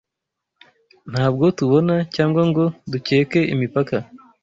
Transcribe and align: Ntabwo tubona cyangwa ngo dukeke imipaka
Ntabwo 1.11 1.45
tubona 1.57 1.95
cyangwa 2.15 2.41
ngo 2.49 2.63
dukeke 2.91 3.39
imipaka 3.53 3.95